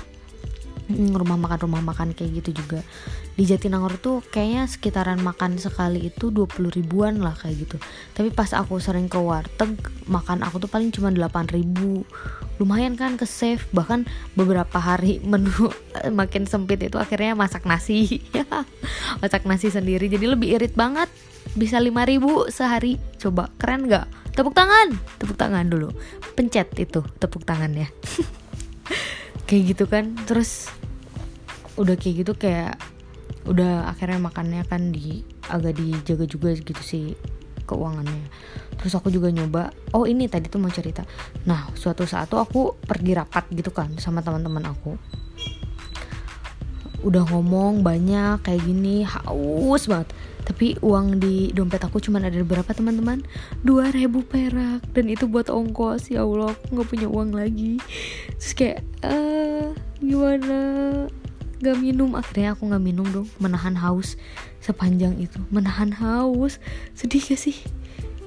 Rumah 0.93 1.39
makan 1.39 1.59
rumah 1.63 1.81
makan 1.81 2.11
kayak 2.13 2.43
gitu 2.43 2.59
juga. 2.59 2.83
Di 3.39 3.47
Jatinangor 3.49 3.97
tuh 4.03 4.19
kayaknya 4.29 4.67
sekitaran 4.67 5.23
makan 5.23 5.57
sekali 5.57 6.11
itu 6.11 6.35
20 6.35 6.69
ribuan 6.75 7.23
lah 7.23 7.33
kayak 7.39 7.65
gitu. 7.65 7.77
Tapi 8.13 8.29
pas 8.35 8.51
aku 8.51 8.83
sering 8.83 9.07
ke 9.07 9.17
warteg 9.17 9.79
makan 10.11 10.43
aku 10.43 10.67
tuh 10.67 10.69
paling 10.69 10.91
cuma 10.91 11.15
8 11.15 11.55
ribu. 11.55 12.03
Lumayan 12.61 12.99
kan 12.99 13.15
ke 13.15 13.25
save 13.25 13.63
bahkan 13.73 14.05
beberapa 14.35 14.77
hari 14.77 15.23
menu 15.31 15.71
makin 16.13 16.51
sempit 16.51 16.83
itu 16.83 16.99
akhirnya 16.99 17.39
masak 17.39 17.63
nasi. 17.65 18.21
Masak 19.23 19.47
nasi 19.47 19.71
sendiri 19.71 20.11
jadi 20.11 20.35
lebih 20.35 20.59
irit 20.59 20.75
banget 20.75 21.09
bisa 21.57 21.81
5000 21.81 22.49
sehari. 22.49 22.97
Coba 23.21 23.53
keren 23.61 23.89
nggak? 23.89 24.07
Tepuk 24.33 24.57
tangan. 24.57 24.97
Tepuk 25.21 25.37
tangan 25.37 25.69
dulu. 25.69 25.93
Pencet 26.33 26.73
itu 26.81 27.05
tepuk 27.21 27.45
tangannya. 27.45 27.93
Kayak 29.49 29.63
gitu 29.77 29.85
kan. 29.89 30.17
Terus 30.25 30.73
udah 31.73 31.97
kayak 31.97 32.15
gitu 32.21 32.33
kayak 32.37 32.77
udah 33.49 33.89
akhirnya 33.89 34.21
makannya 34.21 34.61
kan 34.69 34.93
di 34.93 35.25
agak 35.49 35.81
dijaga 35.81 36.29
juga 36.29 36.53
gitu 36.53 36.83
sih 36.85 37.17
keuangannya. 37.65 38.29
Terus 38.77 38.93
aku 38.93 39.09
juga 39.09 39.33
nyoba 39.33 39.73
oh 39.97 40.05
ini 40.05 40.29
tadi 40.29 40.53
tuh 40.53 40.61
mau 40.61 40.69
cerita. 40.69 41.03
Nah 41.49 41.73
suatu 41.73 42.05
saat 42.05 42.29
tuh 42.29 42.39
aku 42.39 42.77
pergi 42.77 43.17
rapat 43.17 43.49
gitu 43.57 43.73
kan 43.73 43.97
sama 43.99 44.21
teman-teman 44.21 44.69
aku. 44.69 45.01
Udah 47.03 47.27
ngomong 47.35 47.83
banyak 47.83 48.47
kayak 48.47 48.63
gini 48.63 49.03
haus 49.03 49.91
banget 49.91 50.13
tapi 50.53 50.77
uang 50.85 51.17
di 51.17 51.49
dompet 51.57 51.81
aku 51.81 51.97
cuma 51.97 52.21
ada 52.21 52.37
berapa 52.45 52.69
teman-teman? 52.77 53.25
2000 53.65 54.05
perak. 54.21 54.85
Dan 54.93 55.09
itu 55.09 55.25
buat 55.25 55.49
ongkos 55.49 56.13
ya 56.13 56.29
Allah. 56.29 56.53
Aku 56.53 56.77
nggak 56.77 56.89
punya 56.93 57.09
uang 57.09 57.33
lagi. 57.33 57.81
Terus 58.37 58.53
kayak 58.53 58.79
eh 59.01 59.73
gimana? 60.05 60.61
Gak 61.65 61.81
minum. 61.81 62.13
Akhirnya 62.13 62.53
aku 62.53 62.69
nggak 62.69 62.85
minum 62.85 63.09
dong. 63.09 63.25
Menahan 63.41 63.81
haus 63.81 64.21
sepanjang 64.61 65.17
itu. 65.17 65.41
Menahan 65.49 65.89
haus. 65.97 66.61
Sedih 66.93 67.25
gak 67.25 67.41
sih? 67.41 67.57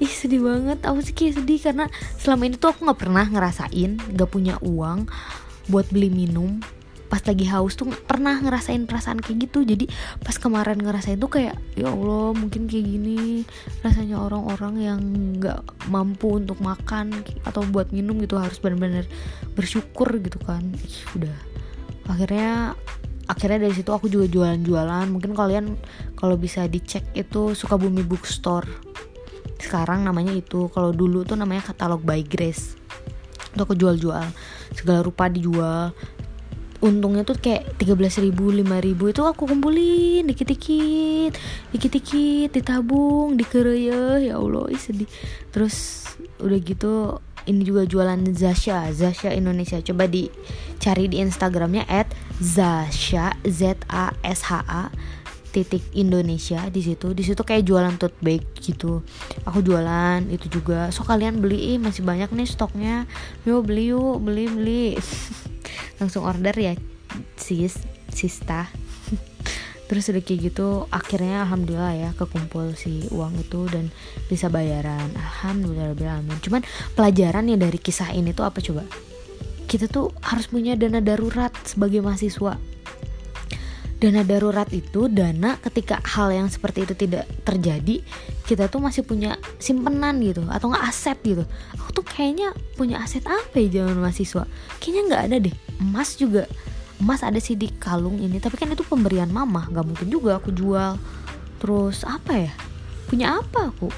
Ih 0.01 0.09
sedih 0.09 0.41
banget. 0.41 0.81
Aku 0.81 1.05
sih 1.05 1.13
kayak 1.13 1.45
sedih 1.45 1.61
karena 1.61 1.85
selama 2.17 2.49
ini 2.49 2.57
tuh 2.57 2.73
aku 2.73 2.89
nggak 2.89 3.05
pernah 3.05 3.29
ngerasain 3.29 4.01
gak 4.17 4.33
punya 4.33 4.57
uang 4.65 5.05
buat 5.69 5.85
beli 5.93 6.09
minum 6.09 6.57
pas 7.15 7.31
lagi 7.31 7.47
haus 7.47 7.79
tuh 7.79 7.87
pernah 8.03 8.35
ngerasain 8.43 8.83
perasaan 8.83 9.23
kayak 9.23 9.47
gitu. 9.47 9.63
Jadi 9.63 9.87
pas 10.19 10.35
kemarin 10.35 10.75
ngerasain 10.75 11.15
tuh 11.15 11.31
kayak 11.31 11.55
ya 11.79 11.87
Allah 11.87 12.35
mungkin 12.35 12.67
kayak 12.67 12.83
gini 12.91 13.47
rasanya 13.79 14.19
orang-orang 14.19 14.73
yang 14.83 14.99
nggak 15.39 15.63
mampu 15.87 16.35
untuk 16.35 16.59
makan 16.59 17.15
atau 17.47 17.63
buat 17.71 17.95
minum 17.95 18.19
gitu 18.19 18.35
harus 18.35 18.59
benar-benar 18.59 19.07
bersyukur 19.55 20.11
gitu 20.19 20.43
kan. 20.43 20.59
Ih, 20.75 20.99
udah. 21.15 21.37
Akhirnya 22.11 22.75
akhirnya 23.31 23.63
dari 23.63 23.73
situ 23.79 23.95
aku 23.95 24.11
juga 24.11 24.27
jualan-jualan. 24.27 25.07
Mungkin 25.07 25.39
kalian 25.39 25.79
kalau 26.19 26.35
bisa 26.35 26.67
dicek 26.67 27.15
itu 27.15 27.55
Sukabumi 27.55 28.03
Bookstore. 28.03 28.67
Sekarang 29.55 30.03
namanya 30.03 30.35
itu 30.35 30.67
kalau 30.67 30.91
dulu 30.91 31.23
tuh 31.23 31.39
namanya 31.39 31.71
katalog 31.71 32.03
by 32.03 32.27
Grace. 32.27 32.75
Itu 33.55 33.63
aku 33.63 33.71
jual-jual. 33.71 34.27
Segala 34.75 34.99
rupa 34.99 35.31
dijual 35.31 35.95
untungnya 36.83 37.23
tuh 37.23 37.39
kayak 37.39 37.79
13 37.79 38.25
ribu 38.25 38.51
5 38.51 38.65
ribu 38.83 39.03
itu 39.07 39.21
aku 39.23 39.47
kumpulin 39.47 40.27
dikit-dikit 40.27 41.31
dikit-dikit 41.71 42.51
ditabung 42.51 43.39
dikeraya 43.39 44.19
ya 44.19 44.35
Allah 44.35 44.67
ih 44.71 44.79
sedih. 44.79 45.07
Terus 45.51 46.07
udah 46.43 46.59
gitu 46.59 46.93
ini 47.45 47.61
juga 47.61 47.85
jualan 47.85 48.19
Zasha 48.33 48.89
Zasha 48.91 49.31
Indonesia. 49.31 49.79
Coba 49.79 50.09
dicari 50.09 51.05
di 51.07 51.21
Instagramnya 51.21 51.85
at 51.87 52.09
Zasha 52.41 53.37
Z 53.45 53.85
A 53.87 54.11
S 54.25 54.49
H 54.49 54.65
A 54.65 54.83
titik 55.55 55.87
Indonesia 55.95 56.67
di 56.67 56.83
situ. 56.83 57.15
Di 57.15 57.23
situ 57.23 57.39
kayak 57.39 57.63
jualan 57.63 57.95
tote 57.95 58.19
bag 58.19 58.43
gitu. 58.59 58.99
Aku 59.47 59.63
jualan 59.63 60.27
itu 60.27 60.51
juga. 60.51 60.91
So 60.91 61.07
kalian 61.07 61.39
beli 61.39 61.75
ih 61.75 61.79
masih 61.79 62.03
banyak 62.03 62.27
nih 62.35 62.49
stoknya. 62.49 62.95
Yuk 63.47 63.63
beli 63.63 63.95
yuk 63.95 64.19
beli 64.19 64.51
beli 64.51 64.85
langsung 65.97 66.25
order 66.25 66.53
ya 66.55 66.73
sis 67.39 67.79
sista. 68.11 68.67
Terus 69.89 70.09
udah 70.09 70.23
kayak 70.25 70.39
gitu 70.49 70.89
akhirnya 70.89 71.45
alhamdulillah 71.45 71.93
ya 71.93 72.09
kekumpul 72.17 72.73
si 72.73 73.05
uang 73.13 73.37
itu 73.37 73.69
dan 73.69 73.93
bisa 74.27 74.49
bayaran. 74.49 75.13
Alhamdulillah 75.13 75.93
amin 76.21 76.41
cuman 76.41 76.65
pelajaran 76.97 77.45
ya 77.49 77.57
dari 77.57 77.77
kisah 77.77 78.11
ini 78.11 78.33
tuh 78.33 78.49
apa 78.49 78.59
coba? 78.59 78.83
Kita 79.65 79.89
tuh 79.89 80.13
harus 80.25 80.49
punya 80.49 80.77
dana 80.77 81.01
darurat 81.01 81.53
sebagai 81.65 82.01
mahasiswa 82.01 82.74
dana 83.95 84.27
darurat 84.27 84.67
itu 84.75 85.07
dana 85.07 85.55
ketika 85.63 86.03
hal 86.03 86.27
yang 86.35 86.51
seperti 86.51 86.83
itu 86.83 86.93
tidak 86.99 87.23
terjadi 87.47 88.03
kita 88.43 88.67
tuh 88.67 88.83
masih 88.83 89.07
punya 89.07 89.39
simpenan 89.57 90.19
gitu 90.19 90.43
atau 90.51 90.69
nggak 90.69 90.85
aset 90.85 91.17
gitu. 91.23 91.47
Aku 91.79 91.89
tuh 91.95 92.05
kayaknya 92.05 92.51
punya 92.75 93.01
aset 93.01 93.23
apa 93.25 93.55
ya 93.57 93.81
zaman 93.81 93.97
mahasiswa? 94.03 94.43
Kayaknya 94.83 95.01
nggak 95.09 95.23
ada 95.31 95.35
deh. 95.47 95.55
Emas 95.81 96.19
juga. 96.19 96.43
Emas 97.01 97.23
ada 97.23 97.39
sih 97.41 97.57
di 97.57 97.71
kalung 97.81 98.19
ini 98.19 98.37
tapi 98.37 98.59
kan 98.59 98.69
itu 98.69 98.83
pemberian 98.85 99.31
mama. 99.31 99.65
Nggak 99.71 99.85
mungkin 99.87 100.07
juga 100.11 100.37
aku 100.37 100.51
jual. 100.51 100.99
Terus 101.57 102.03
apa 102.05 102.37
ya? 102.37 102.53
Punya 103.09 103.39
apa 103.41 103.73
aku? 103.73 103.89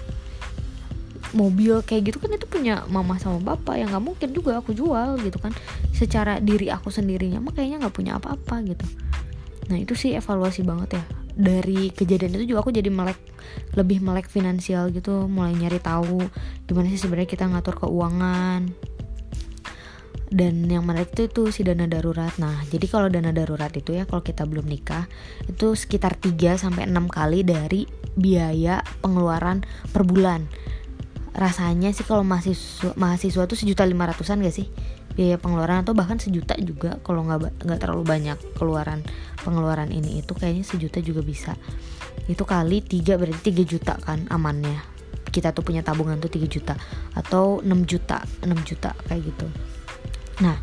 Mobil 1.35 1.83
kayak 1.83 2.15
gitu 2.15 2.17
kan 2.23 2.31
itu 2.31 2.47
punya 2.47 2.87
mama 2.87 3.19
sama 3.19 3.43
bapak. 3.43 3.81
Yang 3.81 3.97
nggak 3.97 4.05
mungkin 4.05 4.29
juga 4.31 4.63
aku 4.63 4.71
jual 4.71 5.19
gitu 5.19 5.41
kan. 5.43 5.51
Secara 5.91 6.39
diri 6.39 6.71
aku 6.71 6.87
sendirinya 6.87 7.43
mah 7.43 7.51
kayaknya 7.51 7.83
nggak 7.83 7.95
punya 7.97 8.15
apa-apa 8.15 8.63
gitu 8.63 8.87
nah 9.67 9.77
itu 9.79 9.93
sih 9.93 10.15
evaluasi 10.15 10.63
banget 10.63 10.99
ya 10.99 11.03
dari 11.37 11.93
kejadian 11.93 12.33
itu 12.39 12.55
juga 12.55 12.65
aku 12.65 12.73
jadi 12.73 12.89
melek 12.89 13.19
lebih 13.77 14.01
melek 14.01 14.25
finansial 14.25 14.89
gitu 14.89 15.29
mulai 15.29 15.53
nyari 15.53 15.77
tahu 15.77 16.25
gimana 16.65 16.89
sih 16.89 16.99
sebenarnya 16.99 17.29
kita 17.29 17.45
ngatur 17.45 17.77
keuangan 17.77 18.73
dan 20.27 20.67
yang 20.67 20.83
menarik 20.83 21.15
itu 21.15 21.31
itu 21.31 21.43
si 21.55 21.61
dana 21.63 21.87
darurat. 21.87 22.35
Nah, 22.35 22.59
jadi 22.67 22.85
kalau 22.91 23.07
dana 23.07 23.31
darurat 23.31 23.71
itu 23.71 23.95
ya 23.95 24.03
kalau 24.03 24.19
kita 24.19 24.43
belum 24.43 24.67
nikah 24.67 25.07
itu 25.47 25.71
sekitar 25.71 26.19
3 26.19 26.59
sampai 26.59 26.83
6 26.87 27.07
kali 27.07 27.47
dari 27.47 27.87
biaya 28.11 28.83
pengeluaran 28.99 29.63
per 29.95 30.03
bulan. 30.03 30.43
Rasanya 31.31 31.93
sih 31.95 32.03
kalau 32.03 32.27
mahasiswa 32.27 32.91
mahasiswa 32.97 33.43
tuh 33.47 33.55
sejuta 33.55 33.87
lima 33.87 34.09
ratusan 34.09 34.43
gak 34.43 34.55
sih? 34.55 34.67
Biaya 35.17 35.41
pengeluaran 35.41 35.81
atau 35.81 35.97
bahkan 35.97 36.21
sejuta 36.21 36.53
juga 36.61 37.01
kalau 37.01 37.25
nggak 37.25 37.65
nggak 37.65 37.79
terlalu 37.81 38.05
banyak 38.05 38.37
keluaran 38.53 39.01
pengeluaran 39.41 39.89
ini 39.89 40.21
itu 40.21 40.37
kayaknya 40.37 40.61
sejuta 40.61 41.01
juga 41.01 41.25
bisa. 41.25 41.57
Itu 42.29 42.45
kali 42.45 42.85
tiga 42.85 43.17
berarti 43.17 43.49
3 43.49 43.65
juta 43.65 43.97
kan 43.97 44.29
amannya. 44.29 44.77
Kita 45.33 45.51
tuh 45.57 45.65
punya 45.65 45.81
tabungan 45.81 46.21
tuh 46.21 46.29
3 46.29 46.45
juta 46.45 46.77
atau 47.17 47.65
6 47.65 47.65
juta 47.89 48.21
6 48.45 48.53
juta 48.61 48.93
kayak 49.09 49.21
gitu. 49.25 49.47
Nah 50.45 50.61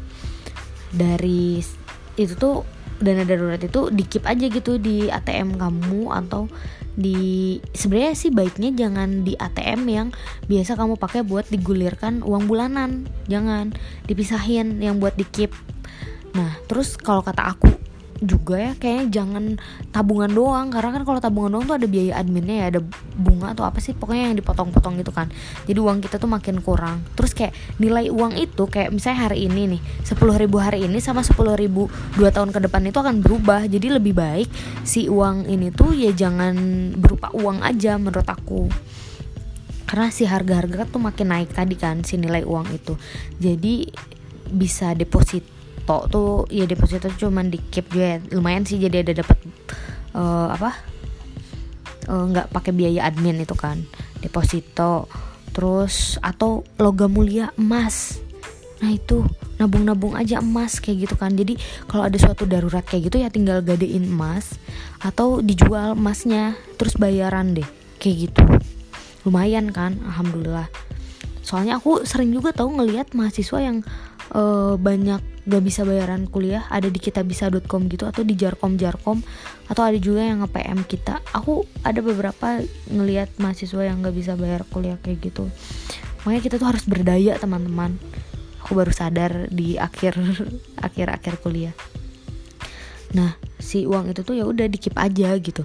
dari 0.95 1.59
itu 2.15 2.33
tuh 2.39 2.63
dana 3.03 3.27
darurat 3.27 3.59
itu 3.59 3.91
dikip 3.91 4.27
aja 4.27 4.47
gitu 4.47 4.79
di 4.79 5.11
ATM 5.11 5.59
kamu 5.59 6.13
atau 6.13 6.47
di 6.95 7.59
sebenarnya 7.75 8.15
sih 8.15 8.31
baiknya 8.31 8.71
jangan 8.71 9.27
di 9.27 9.35
ATM 9.35 9.81
yang 9.91 10.09
biasa 10.47 10.79
kamu 10.79 10.95
pakai 10.95 11.27
buat 11.27 11.51
digulirkan 11.51 12.23
uang 12.23 12.47
bulanan. 12.47 13.11
Jangan 13.27 13.75
dipisahin 14.07 14.79
yang 14.79 15.03
buat 15.03 15.19
dikip 15.19 15.51
nah 16.35 16.51
terus 16.67 16.99
kalau 16.99 17.23
kata 17.23 17.55
aku 17.55 17.71
juga 18.23 18.61
ya 18.61 18.73
kayaknya 18.79 19.05
jangan 19.11 19.45
tabungan 19.91 20.31
doang. 20.31 20.67
Karena 20.71 20.91
kan 20.95 21.03
kalau 21.03 21.19
tabungan 21.19 21.51
doang 21.59 21.67
tuh 21.67 21.77
ada 21.79 21.87
biaya 21.91 22.21
adminnya 22.21 22.57
ya 22.63 22.67
ada 22.75 22.81
bunga 23.19 23.55
atau 23.55 23.67
apa 23.67 23.83
sih 23.83 23.95
pokoknya 23.95 24.31
yang 24.31 24.37
dipotong-potong 24.39 25.01
gitu 25.03 25.11
kan. 25.11 25.33
Jadi 25.67 25.79
uang 25.79 25.99
kita 26.05 26.23
tuh 26.23 26.31
makin 26.31 26.63
kurang. 26.63 27.03
Terus 27.19 27.35
kayak 27.35 27.55
nilai 27.83 28.11
uang 28.11 28.39
itu 28.39 28.65
kayak 28.67 28.95
misalnya 28.95 29.31
hari 29.31 29.47
ini 29.51 29.79
nih 29.79 29.81
sepuluh 30.07 30.39
ribu 30.39 30.63
hari 30.63 30.87
ini 30.87 30.99
sama 31.03 31.27
sepuluh 31.27 31.59
ribu 31.59 31.91
dua 32.15 32.31
tahun 32.31 32.55
ke 32.55 32.69
depan 32.69 32.87
itu 32.87 32.99
akan 33.01 33.23
berubah. 33.25 33.67
Jadi 33.67 33.87
lebih 33.95 34.15
baik 34.15 34.49
si 34.83 35.07
uang 35.07 35.47
ini 35.47 35.71
tuh 35.75 35.95
ya 35.95 36.11
jangan 36.15 36.55
berupa 36.99 37.31
uang 37.35 37.63
aja 37.63 37.99
menurut 37.99 38.27
aku. 38.27 38.71
Karena 39.85 40.11
si 40.11 40.27
harga-harga 40.27 40.91
tuh 40.91 40.99
makin 40.99 41.31
naik 41.31 41.55
tadi 41.55 41.79
kan 41.79 42.03
si 42.03 42.19
nilai 42.19 42.43
uang 42.43 42.67
itu. 42.75 42.99
Jadi 43.39 43.87
bisa 44.51 44.91
deposit 44.97 45.54
deposito 45.85 46.09
tuh 46.09 46.33
ya 46.49 46.65
deposito 46.65 47.13
cuman 47.13 47.53
di 47.53 47.61
keep 47.69 47.93
juga 47.93 48.17
ya. 48.17 48.19
lumayan 48.33 48.65
sih 48.65 48.81
jadi 48.81 49.05
ada 49.05 49.21
dapat 49.21 49.37
uh, 50.17 50.49
apa 50.57 50.73
eh, 52.09 52.25
nggak 52.33 52.47
uh, 52.49 52.53
pakai 52.53 52.73
biaya 52.73 53.05
admin 53.05 53.45
itu 53.45 53.53
kan. 53.53 53.85
Deposito 54.25 55.13
terus 55.53 56.17
atau 56.25 56.65
logam 56.81 57.13
mulia 57.13 57.53
emas. 57.61 58.19
Nah 58.81 58.91
itu 58.91 59.29
nabung-nabung 59.61 60.17
aja 60.17 60.41
emas 60.41 60.81
kayak 60.81 61.09
gitu 61.09 61.15
kan. 61.21 61.37
Jadi 61.37 61.61
kalau 61.85 62.09
ada 62.09 62.17
suatu 62.17 62.49
darurat 62.49 62.83
kayak 62.83 63.13
gitu 63.13 63.21
ya 63.21 63.29
tinggal 63.29 63.61
gadein 63.61 64.09
emas 64.09 64.57
atau 65.05 65.45
dijual 65.45 65.93
emasnya 65.93 66.57
terus 66.81 66.97
bayaran 66.97 67.53
deh 67.53 67.69
kayak 68.01 68.33
gitu. 68.33 68.45
Lumayan 69.29 69.69
kan 69.69 70.01
alhamdulillah. 70.01 70.69
Soalnya 71.45 71.77
aku 71.77 72.09
sering 72.09 72.33
juga 72.33 72.57
tahu 72.57 72.73
ngelihat 72.81 73.13
mahasiswa 73.13 73.61
yang 73.61 73.85
uh, 74.33 74.81
banyak 74.81 75.21
gak 75.45 75.63
bisa 75.65 75.85
bayaran 75.85 76.25
kuliah. 76.25 76.65
Ada 76.73 76.89
di 76.89 76.97
kitabisa.com 76.97 77.91
gitu 77.93 78.09
atau 78.09 78.25
di 78.25 78.33
jarkom 78.39 78.81
jarkom 78.81 79.21
atau 79.69 79.83
ada 79.85 79.99
juga 80.01 80.25
yang 80.25 80.41
nge 80.41 80.51
PM 80.55 80.81
kita. 80.89 81.21
Aku 81.37 81.69
ada 81.85 82.01
beberapa 82.01 82.65
ngelihat 82.89 83.37
mahasiswa 83.37 83.85
yang 83.85 84.01
gak 84.01 84.17
bisa 84.17 84.33
bayar 84.39 84.65
kuliah 84.73 84.97
kayak 85.05 85.21
gitu. 85.21 85.51
Makanya 86.25 86.41
kita 86.41 86.57
tuh 86.57 86.69
harus 86.73 86.85
berdaya 86.89 87.37
teman-teman. 87.37 88.01
Aku 88.65 88.73
baru 88.73 88.95
sadar 88.95 89.53
di 89.53 89.77
akhir 89.77 90.17
akhir 90.87 91.07
akhir 91.13 91.35
kuliah. 91.45 91.77
Nah 93.13 93.37
si 93.61 93.85
uang 93.89 94.13
itu 94.13 94.21
tuh 94.21 94.37
ya 94.37 94.45
udah 94.45 94.69
dikip 94.69 94.93
aja 95.01 95.33
gitu 95.41 95.65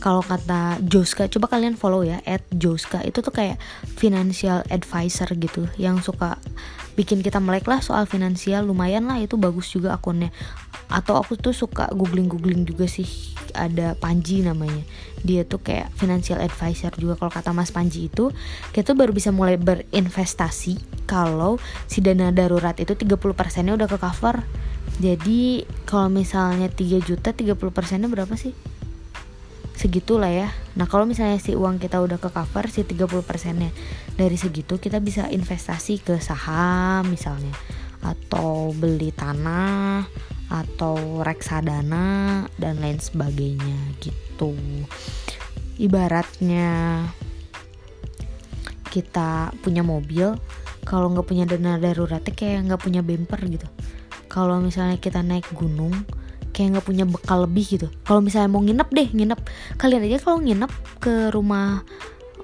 kalau 0.00 0.24
kata 0.24 0.80
Joska 0.80 1.28
coba 1.28 1.52
kalian 1.52 1.76
follow 1.76 2.00
ya 2.00 2.24
at 2.24 2.40
Joska. 2.48 3.04
Itu 3.04 3.20
tuh 3.20 3.36
kayak 3.36 3.60
financial 4.00 4.64
advisor 4.72 5.28
gitu 5.36 5.68
yang 5.76 6.00
suka 6.00 6.40
bikin 6.96 7.20
kita 7.20 7.36
melek 7.36 7.68
lah 7.68 7.84
soal 7.84 8.08
finansial. 8.08 8.64
Lumayan 8.64 9.04
lah 9.04 9.20
itu 9.20 9.36
bagus 9.36 9.68
juga 9.68 9.92
akunnya. 9.92 10.32
Atau 10.88 11.20
aku 11.20 11.36
tuh 11.36 11.52
suka 11.52 11.92
googling 11.92 12.32
googling 12.32 12.64
juga 12.64 12.88
sih 12.88 13.04
ada 13.52 13.92
Panji 13.92 14.40
namanya. 14.40 14.80
Dia 15.20 15.44
tuh 15.44 15.60
kayak 15.60 15.92
financial 16.00 16.40
advisor 16.40 16.96
juga. 16.96 17.20
Kalau 17.20 17.28
kata 17.28 17.52
Mas 17.52 17.68
Panji 17.68 18.08
itu 18.08 18.32
kita 18.72 18.96
tuh 18.96 18.96
baru 18.96 19.12
bisa 19.12 19.28
mulai 19.36 19.60
berinvestasi 19.60 21.04
kalau 21.04 21.60
si 21.84 22.00
dana 22.00 22.32
darurat 22.32 22.72
itu 22.80 22.96
30% 22.96 23.68
nya 23.68 23.76
udah 23.76 23.84
ke 23.84 24.00
cover. 24.00 24.48
Jadi 24.96 25.68
kalau 25.84 26.08
misalnya 26.08 26.72
3 26.72 27.04
juta 27.04 27.36
30% 27.36 28.00
nya 28.00 28.08
berapa 28.08 28.32
sih 28.40 28.69
segitulah 29.80 30.28
ya. 30.28 30.52
Nah 30.76 30.84
kalau 30.84 31.08
misalnya 31.08 31.40
si 31.40 31.56
uang 31.56 31.80
kita 31.80 32.04
udah 32.04 32.20
ke 32.20 32.28
cover 32.28 32.68
si 32.68 32.84
30% 32.84 33.08
nya 33.56 33.72
dari 34.12 34.36
segitu 34.36 34.76
kita 34.76 35.00
bisa 35.00 35.32
investasi 35.32 36.04
ke 36.04 36.20
saham 36.20 37.08
misalnya. 37.08 37.56
Atau 38.04 38.76
beli 38.76 39.08
tanah 39.16 40.04
atau 40.52 41.24
reksadana 41.24 42.44
dan 42.60 42.76
lain 42.76 43.00
sebagainya 43.00 43.96
gitu. 44.04 44.52
Ibaratnya 45.80 47.08
kita 48.92 49.54
punya 49.64 49.80
mobil 49.80 50.36
kalau 50.84 51.08
nggak 51.14 51.24
punya 51.24 51.44
dana 51.48 51.78
daruratnya 51.80 52.34
kayak 52.36 52.68
nggak 52.68 52.82
punya 52.84 53.00
bumper 53.00 53.40
gitu. 53.48 53.68
Kalau 54.28 54.60
misalnya 54.60 55.00
kita 55.00 55.24
naik 55.24 55.48
gunung 55.56 55.94
kayak 56.60 56.76
nggak 56.76 56.86
punya 56.92 57.04
bekal 57.08 57.48
lebih 57.48 57.64
gitu. 57.80 57.88
Kalau 58.04 58.20
misalnya 58.20 58.52
mau 58.52 58.60
nginep 58.60 58.88
deh 58.92 59.08
nginep. 59.16 59.40
Kalian 59.80 60.04
aja 60.04 60.20
kalau 60.20 60.44
nginep 60.44 60.72
ke 61.00 61.32
rumah 61.32 61.80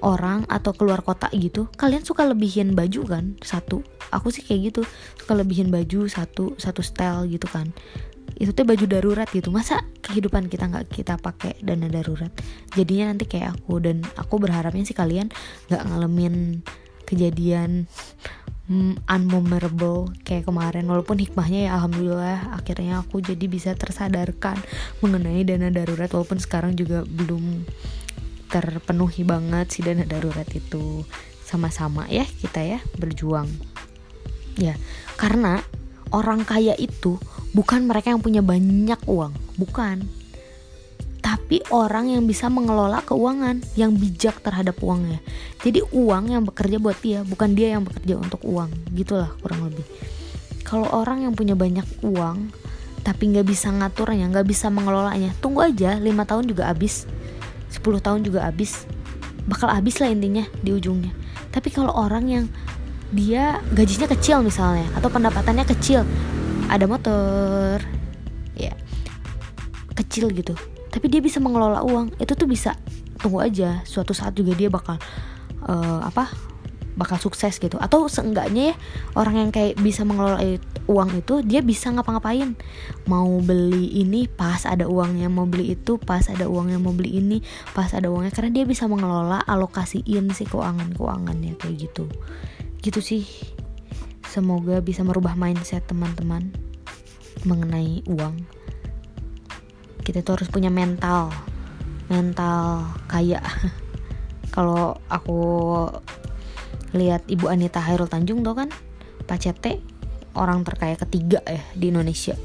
orang 0.00 0.48
atau 0.48 0.76
keluar 0.76 1.00
kota 1.00 1.32
gitu 1.32 1.72
kalian 1.76 2.00
suka 2.00 2.24
lebihin 2.24 2.72
baju 2.72 3.04
kan? 3.04 3.36
Satu. 3.44 3.84
Aku 4.08 4.32
sih 4.32 4.40
kayak 4.40 4.72
gitu. 4.72 4.82
Suka 5.20 5.36
lebihin 5.36 5.68
baju 5.68 6.08
satu 6.08 6.56
satu 6.56 6.80
style 6.80 7.28
gitu 7.28 7.44
kan. 7.44 7.76
Itu 8.40 8.56
tuh 8.56 8.64
baju 8.64 8.88
darurat 8.88 9.28
gitu. 9.28 9.52
Masa 9.52 9.84
kehidupan 10.00 10.48
kita 10.48 10.64
nggak 10.64 10.88
kita 10.96 11.20
pakai 11.20 11.60
dana 11.60 11.92
darurat? 11.92 12.32
Jadinya 12.72 13.12
nanti 13.12 13.28
kayak 13.28 13.60
aku. 13.60 13.84
Dan 13.84 14.00
aku 14.16 14.40
berharapnya 14.40 14.88
sih 14.88 14.96
kalian 14.96 15.28
nggak 15.68 15.82
ngalamin 15.92 16.64
kejadian 17.04 17.84
mm, 18.70 19.06
unmemorable 19.06 20.10
kayak 20.22 20.46
kemarin. 20.46 20.86
Walaupun 20.86 21.18
hikmahnya 21.18 21.70
ya 21.70 21.70
alhamdulillah 21.78 22.54
akhirnya 22.54 23.02
aku 23.02 23.22
jadi 23.22 23.46
bisa 23.46 23.74
tersadarkan 23.74 24.58
mengenai 25.02 25.42
dana 25.46 25.70
darurat 25.70 26.10
walaupun 26.12 26.38
sekarang 26.38 26.74
juga 26.74 27.02
belum 27.06 27.66
terpenuhi 28.46 29.26
banget 29.26 29.66
si 29.74 29.80
dana 29.82 30.06
darurat 30.06 30.46
itu. 30.54 31.06
Sama-sama 31.46 32.10
ya 32.10 32.26
kita 32.26 32.62
ya 32.62 32.78
berjuang. 32.98 33.46
Ya 34.58 34.74
karena 35.14 35.62
orang 36.10 36.42
kaya 36.42 36.74
itu 36.78 37.18
bukan 37.54 37.86
mereka 37.86 38.10
yang 38.14 38.22
punya 38.22 38.42
banyak 38.42 38.98
uang. 39.06 39.34
Bukan 39.56 40.06
tapi 41.36 41.60
orang 41.68 42.16
yang 42.16 42.24
bisa 42.24 42.48
mengelola 42.48 43.04
keuangan 43.04 43.60
yang 43.76 43.92
bijak 43.92 44.40
terhadap 44.40 44.80
uangnya. 44.80 45.20
Jadi 45.60 45.84
uang 45.92 46.32
yang 46.32 46.48
bekerja 46.48 46.80
buat 46.80 46.96
dia, 47.04 47.20
bukan 47.28 47.52
dia 47.52 47.76
yang 47.76 47.84
bekerja 47.84 48.16
untuk 48.16 48.40
uang, 48.40 48.72
gitulah 48.96 49.28
kurang 49.44 49.68
lebih. 49.68 49.84
Kalau 50.64 50.88
orang 50.96 51.28
yang 51.28 51.36
punya 51.36 51.52
banyak 51.52 51.84
uang 52.00 52.48
tapi 53.04 53.36
nggak 53.36 53.44
bisa 53.44 53.68
ngaturnya, 53.68 54.32
nggak 54.32 54.48
bisa 54.48 54.72
mengelolanya, 54.72 55.36
tunggu 55.44 55.68
aja 55.68 56.00
5 56.00 56.08
tahun 56.24 56.48
juga 56.48 56.72
habis, 56.72 57.04
10 57.68 57.84
tahun 58.00 58.24
juga 58.24 58.48
habis, 58.48 58.88
bakal 59.44 59.68
habis 59.68 60.00
lah 60.00 60.08
intinya 60.08 60.48
di 60.64 60.72
ujungnya. 60.72 61.12
Tapi 61.52 61.68
kalau 61.68 61.92
orang 61.92 62.24
yang 62.32 62.44
dia 63.12 63.60
gajinya 63.76 64.08
kecil 64.08 64.40
misalnya 64.40 64.88
atau 64.96 65.12
pendapatannya 65.12 65.68
kecil, 65.68 66.00
ada 66.72 66.88
motor, 66.88 67.76
ya 68.56 68.72
kecil 69.92 70.32
gitu 70.32 70.56
tapi 70.96 71.12
dia 71.12 71.20
bisa 71.20 71.44
mengelola 71.44 71.84
uang. 71.84 72.16
Itu 72.16 72.32
tuh 72.32 72.48
bisa 72.48 72.72
tunggu 73.20 73.44
aja 73.44 73.84
suatu 73.84 74.16
saat 74.16 74.32
juga 74.32 74.56
dia 74.56 74.72
bakal 74.72 74.96
uh, 75.68 76.00
apa 76.00 76.32
bakal 76.96 77.20
sukses 77.20 77.60
gitu. 77.60 77.76
Atau 77.76 78.08
seenggaknya 78.08 78.72
ya 78.72 78.74
orang 79.12 79.36
yang 79.36 79.50
kayak 79.52 79.76
bisa 79.84 80.08
mengelola 80.08 80.40
uang 80.88 81.20
itu 81.20 81.44
dia 81.44 81.60
bisa 81.60 81.92
ngapa-ngapain. 81.92 82.56
Mau 83.04 83.44
beli 83.44 83.92
ini 84.00 84.24
pas 84.24 84.64
ada 84.64 84.88
uangnya 84.88 85.28
mau 85.28 85.44
beli 85.44 85.76
itu 85.76 86.00
pas 86.00 86.24
ada 86.32 86.48
uangnya 86.48 86.80
mau 86.80 86.96
beli 86.96 87.20
ini 87.20 87.44
pas 87.76 87.92
ada 87.92 88.08
uangnya. 88.08 88.32
Karena 88.32 88.56
dia 88.56 88.64
bisa 88.64 88.88
mengelola 88.88 89.44
alokasiin 89.44 90.32
si 90.32 90.48
keuangan 90.48 90.96
keuangannya 90.96 91.60
kayak 91.60 91.92
gitu. 91.92 92.08
Gitu 92.80 93.04
sih. 93.04 93.28
Semoga 94.24 94.80
bisa 94.80 95.04
merubah 95.04 95.36
mindset 95.36 95.84
teman-teman 95.84 96.56
mengenai 97.44 98.00
uang 98.08 98.55
kita 100.06 100.22
tuh 100.22 100.38
harus 100.38 100.46
punya 100.46 100.70
mental 100.70 101.34
mental 102.06 102.86
kaya. 103.10 103.42
Kalau 104.54 104.96
aku 105.10 105.42
lihat 106.94 107.26
ibu 107.26 107.50
Anita 107.50 107.82
Hairul 107.82 108.08
Tanjung 108.08 108.40
tuh 108.46 108.54
kan 108.54 108.70
Pak 109.26 109.38
Cete 109.42 109.82
orang 110.38 110.62
terkaya 110.62 110.94
ketiga 110.94 111.42
ya 111.42 111.60
di 111.74 111.90
Indonesia. 111.90 112.38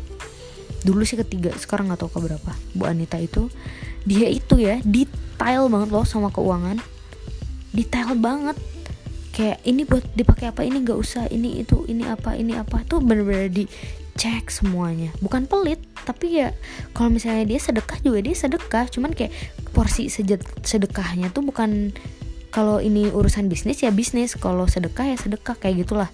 Dulu 0.82 1.06
sih 1.06 1.16
ketiga 1.22 1.54
sekarang 1.56 1.94
nggak 1.94 2.02
tahu 2.02 2.18
ke 2.18 2.20
berapa 2.26 2.52
Bu 2.74 2.90
Anita 2.90 3.22
itu 3.22 3.48
dia 4.02 4.26
itu 4.28 4.58
ya 4.58 4.82
detail 4.82 5.70
banget 5.70 5.94
loh 5.94 6.04
sama 6.04 6.34
keuangan. 6.34 6.82
Detail 7.72 8.18
banget. 8.18 8.58
Kayak 9.32 9.64
ini 9.64 9.88
buat 9.88 10.04
dipakai 10.12 10.52
apa 10.52 10.68
ini 10.68 10.84
nggak 10.84 11.00
usah 11.00 11.32
ini 11.32 11.64
itu 11.64 11.88
ini 11.88 12.04
apa 12.10 12.36
ini 12.36 12.58
apa. 12.58 12.84
Tuh 12.84 13.00
bener-bener 13.00 13.48
dicek 14.12 14.52
semuanya. 14.52 15.10
Bukan 15.24 15.48
pelit 15.48 15.80
tapi 16.04 16.42
ya 16.42 16.52
kalau 16.92 17.14
misalnya 17.14 17.48
dia 17.48 17.60
sedekah 17.60 18.00
juga 18.04 18.20
dia 18.22 18.36
sedekah. 18.36 18.86
Cuman 18.92 19.16
kayak 19.16 19.32
porsi 19.72 20.12
sedekahnya 20.62 21.32
tuh 21.32 21.48
bukan 21.48 21.96
kalau 22.52 22.84
ini 22.84 23.08
urusan 23.08 23.48
bisnis 23.48 23.80
ya 23.80 23.96
bisnis 23.96 24.36
kalau 24.36 24.68
sedekah 24.68 25.08
ya 25.08 25.18
sedekah 25.18 25.56
kayak 25.56 25.88
gitulah. 25.88 26.10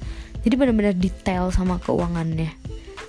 Jadi 0.46 0.54
benar-benar 0.54 0.96
detail 0.96 1.50
sama 1.50 1.82
keuangannya. 1.82 2.54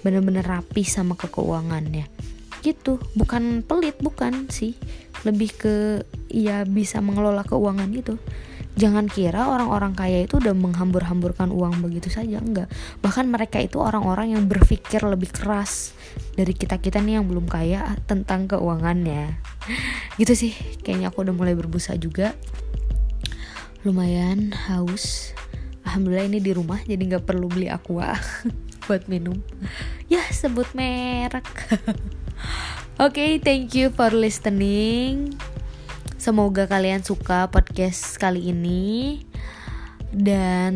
Benar-benar 0.00 0.46
rapi 0.46 0.82
sama 0.82 1.14
ke 1.14 1.28
keuangannya 1.28 2.08
gitu 2.58 2.98
bukan 3.14 3.62
pelit 3.62 3.96
bukan 4.02 4.50
sih. 4.50 4.74
Lebih 5.26 5.50
ke 5.58 5.74
ya 6.30 6.62
bisa 6.66 7.02
mengelola 7.02 7.42
keuangan 7.42 7.90
gitu 7.90 8.18
jangan 8.78 9.10
kira 9.10 9.50
orang-orang 9.50 9.92
kaya 9.98 10.22
itu 10.22 10.38
udah 10.38 10.54
menghambur-hamburkan 10.54 11.50
uang 11.50 11.82
begitu 11.82 12.08
saja 12.08 12.38
enggak. 12.38 12.70
Bahkan 13.02 13.26
mereka 13.26 13.58
itu 13.58 13.82
orang-orang 13.82 14.38
yang 14.38 14.46
berpikir 14.46 15.02
lebih 15.02 15.34
keras 15.34 15.92
dari 16.38 16.54
kita-kita 16.54 17.02
nih 17.02 17.18
yang 17.18 17.26
belum 17.26 17.50
kaya 17.50 17.98
tentang 18.06 18.46
keuangannya. 18.46 19.42
Gitu 20.14 20.32
sih 20.38 20.52
kayaknya 20.86 21.10
aku 21.10 21.26
udah 21.26 21.34
mulai 21.34 21.58
berbusa 21.58 21.98
juga. 21.98 22.38
Lumayan 23.82 24.54
haus. 24.70 25.34
Alhamdulillah 25.82 26.30
ini 26.30 26.38
di 26.38 26.54
rumah 26.54 26.78
jadi 26.86 27.02
nggak 27.02 27.26
perlu 27.26 27.50
beli 27.50 27.66
aqua 27.66 28.14
buat 28.86 29.10
minum. 29.10 29.42
Ya 30.06 30.22
sebut 30.30 30.70
merek. 30.78 31.50
Oke 32.98 33.14
okay, 33.14 33.30
thank 33.42 33.74
you 33.74 33.90
for 33.90 34.14
listening 34.14 35.34
Semoga 36.18 36.66
kalian 36.66 37.06
suka 37.06 37.46
podcast 37.46 38.18
kali 38.18 38.50
ini 38.50 39.22
dan 40.10 40.74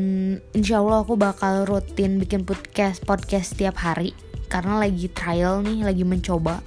insya 0.54 0.78
Allah 0.78 1.02
aku 1.02 1.18
bakal 1.18 1.66
rutin 1.66 2.22
bikin 2.22 2.46
podcast 2.46 3.02
podcast 3.02 3.58
setiap 3.58 3.74
hari 3.82 4.14
karena 4.46 4.78
lagi 4.78 5.10
trial 5.10 5.66
nih, 5.66 5.82
lagi 5.82 6.04
mencoba 6.06 6.62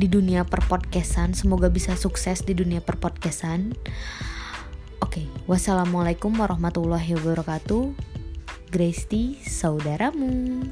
di 0.00 0.08
dunia 0.08 0.48
perpodcastan. 0.48 1.36
Semoga 1.36 1.68
bisa 1.68 1.98
sukses 2.00 2.46
di 2.46 2.56
dunia 2.56 2.80
perpodcastan. 2.80 3.76
Oke, 5.02 5.20
okay, 5.20 5.26
wassalamualaikum 5.44 6.32
warahmatullahi 6.32 7.18
wabarakatuh. 7.20 7.92
Grace 8.72 9.04
saudaramu. 9.44 10.64